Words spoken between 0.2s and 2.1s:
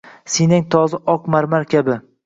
Siynang toza oq marmar kabi